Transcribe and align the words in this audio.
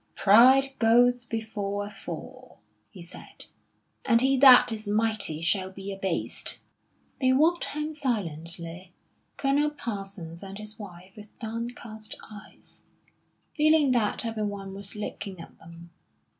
"Pride 0.15 0.69
goeth 0.79 1.29
before 1.29 1.85
a 1.85 1.91
fall," 1.91 2.57
he 2.89 3.03
said. 3.03 3.45
"And 4.03 4.19
he 4.19 4.35
that 4.37 4.71
is 4.71 4.87
mighty 4.87 5.43
shall 5.43 5.69
be 5.69 5.93
abased." 5.93 6.57
They 7.19 7.33
walked 7.33 7.65
home 7.65 7.93
silently, 7.93 8.93
Colonel 9.37 9.69
Parsons 9.69 10.41
and 10.41 10.57
his 10.57 10.79
wife 10.79 11.15
with 11.15 11.37
downcast 11.37 12.15
eyes, 12.31 12.81
feeling 13.55 13.91
that 13.91 14.25
everyone 14.25 14.73
was 14.73 14.95
looking 14.95 15.39
at 15.39 15.55
them. 15.59 15.91